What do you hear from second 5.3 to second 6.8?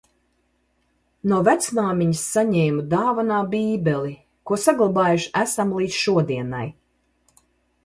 esam līdz šodienai.